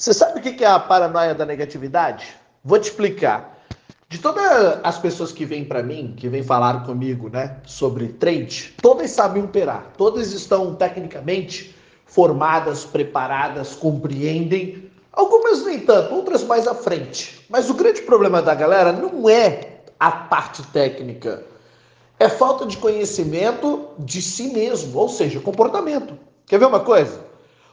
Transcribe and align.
Você 0.00 0.14
sabe 0.14 0.38
o 0.38 0.42
que 0.42 0.64
é 0.64 0.66
a 0.66 0.78
paranoia 0.78 1.34
da 1.34 1.44
negatividade? 1.44 2.28
Vou 2.64 2.78
te 2.78 2.84
explicar. 2.84 3.58
De 4.08 4.16
todas 4.16 4.80
as 4.82 4.96
pessoas 4.96 5.30
que 5.30 5.44
vêm 5.44 5.62
para 5.62 5.82
mim, 5.82 6.14
que 6.16 6.26
vêm 6.26 6.42
falar 6.42 6.86
comigo, 6.86 7.28
né, 7.28 7.58
sobre 7.66 8.08
trade, 8.08 8.74
todas 8.80 9.10
sabem 9.10 9.44
operar, 9.44 9.92
todas 9.98 10.32
estão 10.32 10.74
tecnicamente 10.74 11.76
formadas, 12.06 12.82
preparadas, 12.82 13.74
compreendem. 13.74 14.90
Algumas 15.12 15.66
nem 15.66 15.80
tanto, 15.80 16.14
outras 16.14 16.44
mais 16.44 16.66
à 16.66 16.74
frente. 16.74 17.44
Mas 17.50 17.68
o 17.68 17.74
grande 17.74 18.00
problema 18.00 18.40
da 18.40 18.54
galera 18.54 18.92
não 18.92 19.28
é 19.28 19.82
a 20.00 20.10
parte 20.10 20.62
técnica, 20.68 21.44
é 22.18 22.26
falta 22.26 22.64
de 22.64 22.78
conhecimento 22.78 23.90
de 23.98 24.22
si 24.22 24.44
mesmo, 24.44 24.98
ou 24.98 25.10
seja, 25.10 25.40
comportamento. 25.40 26.18
Quer 26.46 26.58
ver 26.58 26.64
uma 26.64 26.80
coisa? 26.80 27.28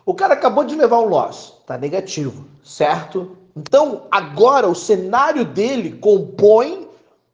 O 0.08 0.14
cara 0.14 0.36
acabou 0.36 0.64
de 0.64 0.74
levar 0.74 1.02
um 1.02 1.10
loss, 1.10 1.56
tá 1.66 1.78
negativo, 1.78 2.46
certo? 2.64 3.36
Então, 3.54 4.04
agora 4.10 4.66
o 4.66 4.74
cenário 4.74 5.44
dele 5.44 5.98
compõe 6.00 6.88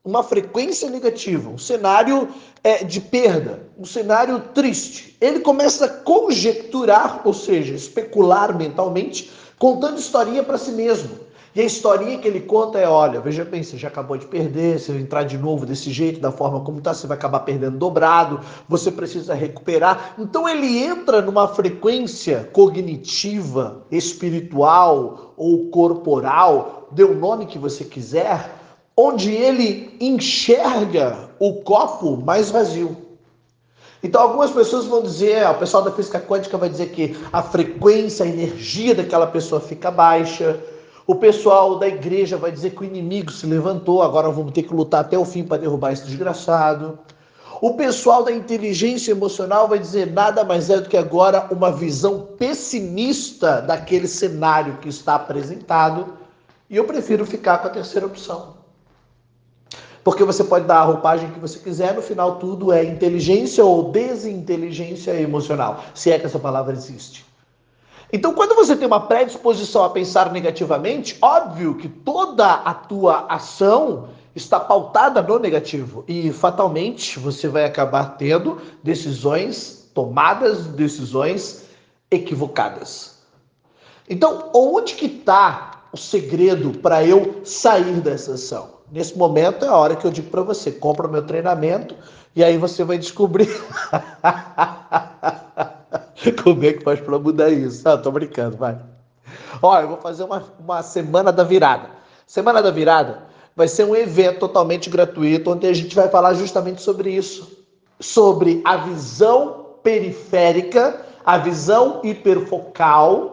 uma 0.04 0.24
frequência 0.24 0.90
negativa, 0.90 1.52
um 1.52 1.58
cenário 1.60 2.30
é, 2.64 2.84
de 2.84 3.00
perda, 3.00 3.68
um 3.78 3.86
cenário 3.86 4.40
triste. 4.56 5.16
Ele 5.22 5.42
começa 5.42 5.86
a 5.86 5.88
conjecturar, 5.88 7.22
ou 7.24 7.32
seja, 7.32 7.76
especular 7.76 8.58
mentalmente, 8.58 9.32
contando 9.64 9.98
historinha 9.98 10.44
para 10.44 10.58
si 10.58 10.74
mesmo. 10.74 11.12
E 11.56 11.62
a 11.62 11.64
historinha 11.64 12.20
que 12.20 12.28
ele 12.28 12.42
conta 12.42 12.80
é: 12.80 12.86
olha, 12.86 13.22
veja 13.22 13.46
bem, 13.46 13.64
você 13.64 13.78
já 13.78 13.88
acabou 13.88 14.18
de 14.18 14.26
perder, 14.26 14.78
se 14.78 14.92
entrar 14.92 15.24
de 15.24 15.38
novo 15.38 15.66
desse 15.66 15.90
jeito, 15.90 16.20
da 16.20 16.34
forma 16.34 16.60
como 16.60 16.80
está, 16.80 16.94
você 16.94 17.08
vai 17.08 17.16
acabar 17.16 17.40
perdendo 17.40 17.78
dobrado, 17.78 18.42
você 18.68 18.92
precisa 18.92 19.34
recuperar. 19.34 20.16
Então 20.20 20.50
ele 20.50 20.84
entra 20.84 21.22
numa 21.22 21.48
frequência 21.48 22.50
cognitiva, 22.52 23.86
espiritual 23.90 25.34
ou 25.38 25.70
corporal, 25.70 26.90
dê 26.92 27.06
o 27.06 27.16
nome 27.16 27.46
que 27.46 27.58
você 27.58 27.86
quiser, 27.86 28.54
onde 28.98 29.32
ele 29.32 29.96
enxerga 30.02 31.30
o 31.40 31.62
copo 31.62 32.18
mais 32.18 32.52
vazio. 32.52 33.03
Então, 34.04 34.22
algumas 34.22 34.52
pessoas 34.52 34.86
vão 34.86 35.02
dizer, 35.02 35.50
o 35.50 35.54
pessoal 35.54 35.82
da 35.82 35.92
física 35.92 36.20
quântica 36.20 36.58
vai 36.58 36.68
dizer 36.68 36.90
que 36.90 37.18
a 37.32 37.42
frequência, 37.42 38.26
a 38.26 38.28
energia 38.28 38.94
daquela 38.94 39.26
pessoa 39.26 39.62
fica 39.62 39.90
baixa, 39.90 40.60
o 41.08 41.16
pessoal 41.16 41.80
da 41.80 41.88
igreja 41.88 42.36
vai 42.36 42.52
dizer 42.52 42.72
que 42.72 42.82
o 42.82 42.84
inimigo 42.84 43.32
se 43.32 43.46
levantou, 43.46 44.04
agora 44.04 44.30
vamos 44.30 44.52
ter 44.52 44.64
que 44.64 44.74
lutar 44.74 45.02
até 45.02 45.18
o 45.18 45.24
fim 45.24 45.44
para 45.44 45.58
derrubar 45.58 45.94
esse 45.94 46.06
desgraçado. 46.06 47.00
O 47.62 47.76
pessoal 47.76 48.24
da 48.24 48.32
inteligência 48.32 49.12
emocional 49.12 49.70
vai 49.70 49.80
dizer 49.80 50.12
nada 50.12 50.44
mais 50.44 50.70
é 50.70 50.82
do 50.82 50.90
que 50.90 50.98
agora 50.98 51.48
uma 51.50 51.72
visão 51.72 52.28
pessimista 52.38 53.62
daquele 53.62 54.08
cenário 54.08 54.80
que 54.82 54.90
está 54.90 55.16
apresentado. 55.16 56.14
E 56.70 56.76
eu 56.76 56.84
prefiro 56.84 57.26
ficar 57.26 57.60
com 57.60 57.68
a 57.68 57.72
terceira 57.72 58.06
opção. 58.06 58.63
Porque 60.04 60.24
você 60.24 60.44
pode 60.44 60.66
dar 60.66 60.80
a 60.80 60.84
roupagem 60.84 61.32
que 61.32 61.40
você 61.40 61.60
quiser, 61.60 61.94
no 61.94 62.02
final 62.02 62.36
tudo 62.36 62.74
é 62.74 62.84
inteligência 62.84 63.64
ou 63.64 63.92
desinteligência 63.92 65.12
emocional, 65.20 65.84
se 65.94 66.12
é 66.12 66.20
que 66.20 66.26
essa 66.26 66.40
palavra 66.40 66.74
existe. 66.74 67.26
Então, 68.12 68.34
quando 68.34 68.54
você 68.54 68.76
tem 68.76 68.86
uma 68.86 69.08
predisposição 69.08 69.84
a 69.84 69.90
pensar 69.90 70.32
negativamente, 70.32 71.18
óbvio 71.20 71.76
que 71.76 71.88
toda 71.88 72.46
a 72.54 72.74
tua 72.74 73.26
ação 73.28 74.10
está 74.36 74.60
pautada 74.60 75.22
no 75.22 75.40
negativo 75.40 76.04
e 76.08 76.32
fatalmente 76.32 77.18
você 77.18 77.48
vai 77.48 77.66
acabar 77.66 78.18
tendo 78.18 78.62
decisões 78.84 79.90
tomadas, 79.94 80.68
decisões 80.68 81.64
equivocadas. 82.12 83.20
Então, 84.08 84.50
onde 84.54 84.96
que 84.96 85.06
está 85.06 85.84
o 85.92 85.98
segredo 85.98 86.78
para 86.80 87.04
eu 87.06 87.42
sair 87.44 88.02
dessa 88.02 88.34
ação? 88.34 88.83
Nesse 88.94 89.18
momento 89.18 89.66
é 89.66 89.68
a 89.68 89.76
hora 89.76 89.96
que 89.96 90.06
eu 90.06 90.12
digo 90.12 90.30
para 90.30 90.44
você, 90.44 90.72
compra 90.72 91.08
o 91.08 91.12
meu 91.12 91.26
treinamento 91.26 91.96
e 92.36 92.44
aí 92.44 92.60
você 92.60 92.84
vai 92.84 93.00
descobrir 93.00 93.50
Como 96.44 96.64
é 96.64 96.74
que 96.74 96.84
faz 96.84 97.02
para 97.02 97.18
mudar 97.18 97.50
isso? 97.50 97.90
Ah, 97.90 97.98
tô 97.98 98.12
brincando, 98.12 98.56
vai. 98.56 98.78
Olha, 99.64 99.86
eu 99.86 99.88
vou 99.88 99.98
fazer 99.98 100.24
uma, 100.24 100.44
uma 100.60 100.84
semana 100.84 101.32
da 101.32 101.44
virada. 101.44 101.90
Semana 102.28 102.62
da 102.62 102.70
virada 102.70 103.24
vai 103.56 103.68
ser 103.68 103.84
um 103.84 103.96
evento 103.96 104.42
totalmente 104.42 104.92
gratuito, 104.92 105.50
onde 105.50 105.66
a 105.66 105.74
gente 105.74 105.96
vai 105.96 106.08
falar 106.08 106.36
justamente 106.36 106.80
sobre 106.80 107.10
isso. 107.10 107.66
Sobre 108.00 108.62
a 108.64 108.78
visão 108.78 109.70
periférica, 109.82 111.04
a 111.26 111.40
visão 111.40 112.00
hiperfocal, 112.04 113.33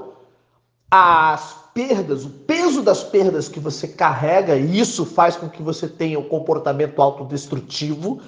as 0.90 1.56
perdas, 1.72 2.24
o 2.24 2.30
peso 2.30 2.82
das 2.82 3.02
perdas 3.02 3.48
que 3.48 3.60
você 3.60 3.86
carrega, 3.86 4.56
e 4.56 4.78
isso 4.78 5.06
faz 5.06 5.36
com 5.36 5.48
que 5.48 5.62
você 5.62 5.86
tenha 5.86 6.18
um 6.18 6.28
comportamento 6.28 7.00
autodestrutivo, 7.00 8.20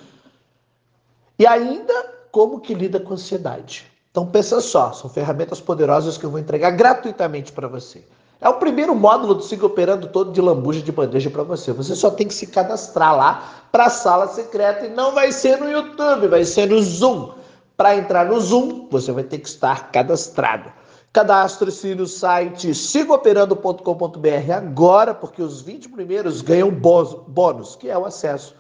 e 1.39 1.47
ainda 1.47 1.93
como 2.31 2.61
que 2.61 2.73
lida 2.73 3.01
com 3.01 3.15
ansiedade. 3.15 3.85
Então 4.11 4.27
pensa 4.27 4.61
só, 4.61 4.93
são 4.93 5.11
ferramentas 5.11 5.61
poderosas 5.61 6.17
que 6.17 6.25
eu 6.25 6.31
vou 6.31 6.39
entregar 6.39 6.71
gratuitamente 6.71 7.51
para 7.51 7.67
você. 7.67 8.05
É 8.41 8.49
o 8.49 8.55
primeiro 8.55 8.95
módulo 8.95 9.35
do 9.35 9.43
Siga 9.43 9.67
Operando 9.67 10.09
todo 10.09 10.33
de 10.33 10.41
lambuja 10.41 10.83
de 10.83 10.91
bandeja 10.91 11.31
para 11.31 11.45
você. 11.45 11.73
Você 11.73 11.95
só 11.95 12.11
tem 12.11 12.27
que 12.27 12.35
se 12.35 12.49
cadastrar 12.49 13.17
lá 13.17 13.67
para 13.71 13.87
a 13.87 13.91
sala 13.91 14.27
secreta 14.29 14.87
e 14.87 14.91
não 14.91 15.15
vai 15.15 15.31
ser 15.31 15.59
no 15.59 15.71
YouTube, 15.71 16.27
vai 16.27 16.45
ser 16.45 16.69
no 16.69 16.83
Zoom. 16.83 17.35
Para 17.77 17.97
entrar 17.97 18.27
no 18.27 18.41
Zoom, 18.41 18.89
você 18.91 19.13
vai 19.13 19.23
ter 19.23 19.39
que 19.39 19.49
estar 19.49 19.93
cadastrado. 19.93 20.73
Cadastre-se 21.13 21.95
no 21.95 22.07
site 22.07 22.75
sigaoperando.com.br 22.75 24.53
agora, 24.57 25.15
porque 25.15 25.43
os 25.43 25.61
20 25.61 25.91
primeiros 25.91 26.41
ganham 26.41 26.71
bônus, 26.71 27.77
que 27.77 27.91
é 27.91 27.99
o 27.99 28.07
acesso 28.07 28.55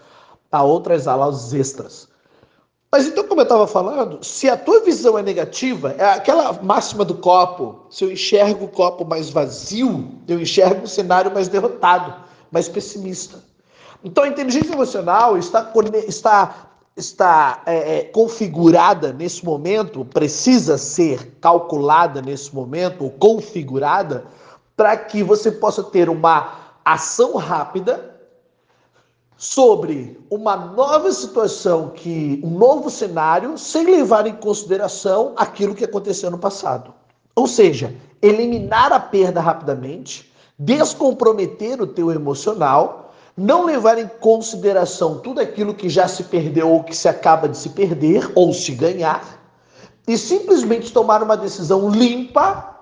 a 0.51 0.63
outras 0.63 1.09
aulas 1.09 1.55
extras. 1.55 2.09
Mas 2.95 3.07
então, 3.07 3.27
como 3.27 3.41
eu 3.41 3.45
estava 3.45 3.67
falando, 3.67 4.23
se 4.23 4.51
a 4.51 4.57
tua 4.57 4.81
visão 4.81 5.17
é 5.17 5.23
negativa, 5.23 5.95
é 5.97 6.05
aquela 6.05 6.53
máxima 6.63 7.07
do 7.07 7.15
copo. 7.15 7.87
Se 7.89 8.05
eu 8.05 8.13
enxergo 8.13 8.67
o 8.67 8.69
copo 8.69 9.03
mais 9.03 9.31
vazio, 9.31 10.11
eu 10.29 10.39
enxergo 10.39 10.83
um 10.83 10.87
cenário 10.87 11.33
mais 11.33 11.49
derrotado, 11.49 12.15
mais 12.51 12.69
pessimista. 12.69 13.43
Então, 14.05 14.25
a 14.25 14.29
inteligência 14.29 14.75
emocional 14.75 15.39
está, 15.39 15.73
está, 16.07 16.72
está 16.97 17.63
é, 17.65 17.99
é, 17.99 18.05
configurada 18.05 19.13
nesse 19.13 19.45
momento, 19.45 20.05
precisa 20.05 20.77
ser 20.77 21.37
calculada 21.41 22.21
nesse 22.21 22.55
momento, 22.55 23.05
ou 23.05 23.11
configurada, 23.11 24.25
para 24.77 24.97
que 24.97 25.23
você 25.23 25.51
possa 25.51 25.83
ter 25.83 26.09
uma 26.09 26.55
ação 26.85 27.37
rápida 27.37 28.13
sobre 29.37 30.21
uma 30.31 30.55
nova 30.55 31.11
situação, 31.11 31.89
que 31.89 32.41
um 32.45 32.51
novo 32.51 32.89
cenário, 32.89 33.59
sem 33.59 33.85
levar 33.87 34.27
em 34.27 34.35
consideração 34.37 35.33
aquilo 35.37 35.75
que 35.75 35.85
aconteceu 35.85 36.31
no 36.31 36.39
passado. 36.39 36.95
Ou 37.35 37.47
seja, 37.47 37.95
eliminar 38.21 38.93
a 38.93 39.01
perda 39.01 39.41
rapidamente, 39.41 40.33
descomprometer 40.59 41.83
o 41.83 41.87
teu 41.89 42.13
emocional, 42.13 43.02
não 43.37 43.65
levar 43.65 43.99
em 43.99 44.09
consideração 44.21 45.19
tudo 45.19 45.41
aquilo 45.41 45.75
que 45.75 45.89
já 45.89 46.07
se 46.07 46.25
perdeu 46.25 46.69
ou 46.71 46.85
que 46.85 46.95
se 46.95 47.09
acaba 47.09 47.49
de 47.49 47.57
se 47.57 47.71
perder 47.71 48.31
ou 48.35 48.53
se 48.53 48.73
ganhar, 48.73 49.41
e 50.07 50.19
simplesmente 50.19 50.93
tomar 50.93 51.23
uma 51.23 51.37
decisão 51.37 51.89
limpa, 51.89 52.77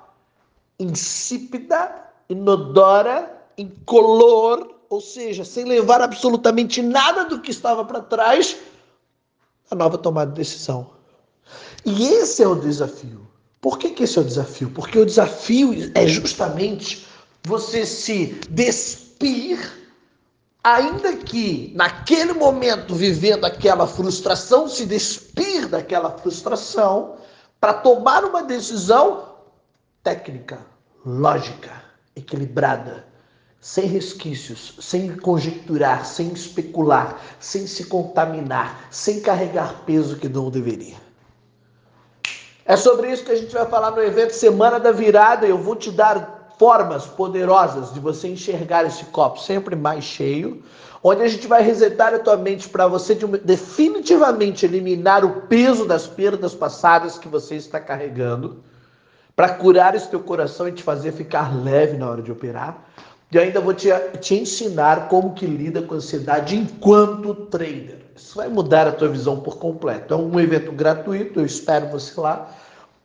insípida, 0.78 1.92
inodora, 2.28 3.30
incolor, 3.58 4.80
ou 4.88 5.00
seja, 5.00 5.44
sem 5.44 5.64
levar 5.64 6.00
absolutamente 6.00 6.82
nada 6.82 7.24
do 7.24 7.40
que 7.40 7.50
estava 7.50 7.84
para 7.84 8.00
trás, 8.00 8.56
a 9.70 9.74
nova 9.74 9.98
tomada 9.98 10.32
de 10.32 10.38
decisão. 10.38 10.90
E 11.84 12.08
esse 12.08 12.42
é 12.42 12.48
o 12.48 12.54
desafio. 12.54 13.28
Por 13.60 13.78
que, 13.78 13.90
que 13.90 14.04
esse 14.04 14.18
é 14.18 14.22
o 14.22 14.24
desafio? 14.24 14.70
Porque 14.70 14.98
o 14.98 15.06
desafio 15.06 15.92
é 15.94 16.06
justamente 16.06 17.06
você 17.44 17.84
se 17.84 18.40
despir, 18.48 19.79
ainda 20.62 21.16
que 21.16 21.72
naquele 21.74 22.32
momento 22.32 22.94
vivendo 22.94 23.44
aquela 23.44 23.86
frustração, 23.86 24.68
se 24.68 24.86
despir 24.86 25.68
daquela 25.68 26.10
frustração 26.10 27.16
para 27.60 27.74
tomar 27.74 28.24
uma 28.24 28.42
decisão 28.42 29.34
técnica, 30.02 30.58
lógica, 31.04 31.70
equilibrada, 32.14 33.06
sem 33.60 33.86
resquícios, 33.86 34.74
sem 34.80 35.16
conjecturar, 35.16 36.06
sem 36.06 36.32
especular, 36.32 37.20
sem 37.38 37.66
se 37.66 37.84
contaminar, 37.84 38.88
sem 38.90 39.20
carregar 39.20 39.82
peso 39.84 40.16
que 40.16 40.28
não 40.28 40.50
deveria. 40.50 40.96
É 42.64 42.76
sobre 42.76 43.12
isso 43.12 43.24
que 43.24 43.32
a 43.32 43.36
gente 43.36 43.52
vai 43.52 43.66
falar 43.66 43.90
no 43.90 44.02
evento 44.02 44.32
Semana 44.32 44.78
da 44.78 44.92
Virada. 44.92 45.46
Eu 45.46 45.58
vou 45.58 45.76
te 45.76 45.90
dar 45.90 46.39
formas 46.60 47.06
poderosas 47.06 47.90
de 47.94 47.98
você 47.98 48.28
enxergar 48.28 48.84
esse 48.84 49.06
copo 49.06 49.40
sempre 49.40 49.74
mais 49.74 50.04
cheio, 50.04 50.62
onde 51.02 51.22
a 51.22 51.26
gente 51.26 51.46
vai 51.46 51.62
resetar 51.62 52.12
a 52.12 52.18
tua 52.18 52.36
mente 52.36 52.68
para 52.68 52.86
você 52.86 53.14
definitivamente 53.42 54.66
eliminar 54.66 55.24
o 55.24 55.40
peso 55.48 55.86
das 55.86 56.06
perdas 56.06 56.54
passadas 56.54 57.16
que 57.16 57.28
você 57.28 57.54
está 57.56 57.80
carregando 57.80 58.62
para 59.34 59.48
curar 59.54 59.94
esse 59.94 60.10
teu 60.10 60.20
coração 60.20 60.68
e 60.68 60.72
te 60.72 60.82
fazer 60.82 61.12
ficar 61.12 61.50
leve 61.64 61.96
na 61.96 62.10
hora 62.10 62.20
de 62.20 62.30
operar. 62.30 62.86
E 63.32 63.38
ainda 63.38 63.58
vou 63.58 63.72
te, 63.72 63.88
te 64.20 64.34
ensinar 64.34 65.08
como 65.08 65.32
que 65.32 65.46
lida 65.46 65.80
com 65.80 65.94
a 65.94 65.96
ansiedade 65.96 66.56
enquanto 66.56 67.34
trader. 67.46 68.00
Isso 68.14 68.36
vai 68.36 68.48
mudar 68.48 68.86
a 68.86 68.92
tua 68.92 69.08
visão 69.08 69.40
por 69.40 69.56
completo. 69.56 70.12
É 70.12 70.16
um 70.18 70.38
evento 70.38 70.72
gratuito, 70.72 71.40
eu 71.40 71.46
espero 71.46 71.86
você 71.86 72.20
lá. 72.20 72.50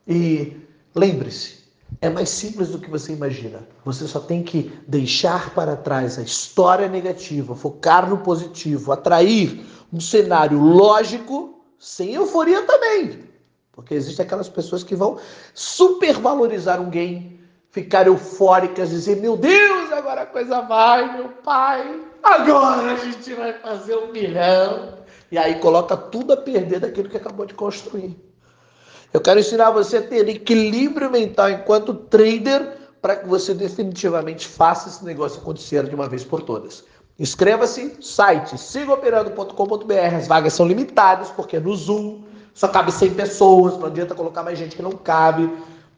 E 0.05 0.57
lembre-se, 0.93 1.54
é 2.01 2.09
mais 2.09 2.29
simples 2.29 2.69
do 2.69 2.79
que 2.79 2.89
você 2.89 3.13
imagina. 3.13 3.67
Você 3.83 4.07
só 4.07 4.19
tem 4.19 4.43
que 4.43 4.71
deixar 4.87 5.53
para 5.53 5.75
trás 5.75 6.17
a 6.17 6.21
história 6.21 6.87
negativa, 6.87 7.55
focar 7.55 8.09
no 8.09 8.17
positivo, 8.19 8.91
atrair 8.91 9.65
um 9.91 9.99
cenário 9.99 10.59
lógico, 10.61 11.63
sem 11.79 12.13
euforia 12.13 12.63
também. 12.63 13.25
Porque 13.71 13.93
existem 13.93 14.25
aquelas 14.25 14.49
pessoas 14.49 14.83
que 14.83 14.95
vão 14.95 15.19
supervalorizar 15.53 16.81
um 16.81 16.89
game, 16.89 17.39
ficar 17.69 18.07
eufóricas, 18.07 18.89
dizer: 18.89 19.17
Meu 19.17 19.35
Deus, 19.35 19.91
agora 19.91 20.21
a 20.21 20.25
coisa 20.25 20.61
vai, 20.61 21.17
meu 21.17 21.29
pai, 21.43 22.01
agora 22.23 22.93
a 22.93 22.95
gente 22.95 23.33
vai 23.33 23.53
fazer 23.59 23.95
um 23.95 24.11
milhão. 24.11 24.99
E 25.31 25.37
aí 25.37 25.59
coloca 25.59 25.97
tudo 25.97 26.33
a 26.33 26.37
perder 26.37 26.79
daquilo 26.79 27.09
que 27.09 27.17
acabou 27.17 27.45
de 27.45 27.53
construir. 27.53 28.15
Eu 29.13 29.21
quero 29.21 29.39
ensinar 29.39 29.71
você 29.71 29.97
a 29.97 30.01
ter 30.01 30.27
equilíbrio 30.27 31.09
mental 31.09 31.49
enquanto 31.49 31.93
trader 31.93 32.77
para 33.01 33.15
que 33.15 33.27
você 33.27 33.53
definitivamente 33.53 34.47
faça 34.47 34.89
esse 34.89 35.05
negócio 35.05 35.39
acontecer 35.39 35.87
de 35.87 35.95
uma 35.95 36.09
vez 36.09 36.23
por 36.23 36.41
todas. 36.41 36.83
Inscreva-se, 37.17 37.95
site 38.01 38.57
sigaoperando.com.br. 38.57 40.15
As 40.17 40.27
vagas 40.27 40.53
são 40.53 40.67
limitadas 40.67 41.29
porque 41.29 41.59
no 41.59 41.73
Zoom 41.75 42.23
só 42.53 42.67
cabe 42.67 42.91
100 42.91 43.13
pessoas, 43.13 43.77
não 43.77 43.87
adianta 43.87 44.15
colocar 44.15 44.43
mais 44.43 44.57
gente 44.57 44.75
que 44.75 44.81
não 44.81 44.91
cabe. 44.91 45.49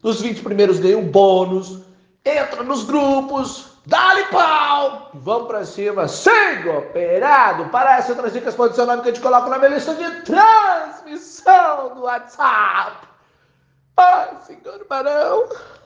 Os 0.02 0.20
20 0.20 0.42
primeiros 0.42 0.78
ganham 0.78 1.02
bônus. 1.02 1.80
Entra 2.24 2.62
nos 2.62 2.84
grupos, 2.84 3.67
dá-lhe 3.88 4.24
pau! 4.26 5.10
Vamos 5.14 5.48
pra 5.48 5.64
cima, 5.64 6.06
siga 6.06 6.78
operado! 6.78 7.70
Para 7.70 7.96
essas 7.96 8.10
outras 8.10 8.32
dicas, 8.32 8.54
nome 8.86 9.02
que 9.02 9.08
a 9.08 9.12
gente 9.12 9.22
coloca 9.22 9.48
na 9.48 9.58
minha 9.58 9.70
lista 9.70 9.94
de 9.94 10.22
transmissão 10.22 11.94
do 11.94 12.02
WhatsApp. 12.02 13.08
Ai, 13.96 14.36
senhor 14.46 14.86
Barão. 14.88 15.48